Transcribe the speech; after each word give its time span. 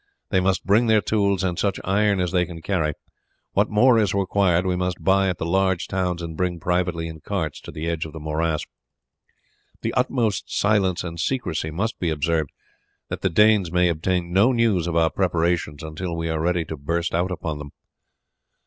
They 0.31 0.39
must 0.39 0.65
bring 0.65 0.87
their 0.87 0.99
tools 0.99 1.43
and 1.43 1.59
such 1.59 1.79
iron 1.83 2.19
as 2.19 2.31
they 2.31 2.43
can 2.47 2.63
carry; 2.63 2.93
what 3.53 3.69
more 3.69 3.99
is 3.99 4.15
required 4.15 4.65
we 4.65 4.75
must 4.75 5.03
buy 5.03 5.29
at 5.29 5.37
the 5.37 5.45
large 5.45 5.87
towns 5.87 6.23
and 6.23 6.35
bring 6.35 6.59
privately 6.59 7.07
in 7.07 7.19
carts 7.19 7.61
to 7.61 7.71
the 7.71 7.87
edge 7.87 8.05
of 8.05 8.11
the 8.11 8.19
morass. 8.19 8.65
The 9.83 9.93
utmost 9.93 10.51
silence 10.51 11.03
and 11.03 11.19
secrecy 11.19 11.69
must 11.69 11.99
be 11.99 12.09
observed, 12.09 12.49
that 13.09 13.21
the 13.21 13.29
Danes 13.29 13.71
may 13.71 13.89
obtain 13.89 14.33
no 14.33 14.51
news 14.51 14.87
of 14.87 14.95
our 14.95 15.11
preparations 15.11 15.83
until 15.83 16.15
we 16.15 16.29
are 16.29 16.41
ready 16.41 16.65
to 16.65 16.77
burst 16.77 17.13
out 17.13 17.29
upon 17.29 17.59
them." 17.59 17.69